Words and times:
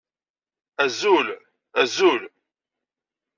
Azul, 0.83 1.27
Azul! 1.81 2.23